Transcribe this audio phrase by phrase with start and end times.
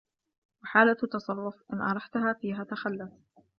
[0.63, 3.11] وَحَالَةُ تَصَرُّفٍ إنْ أَرَحْتهَا فِيهَا تَخَلَّتْ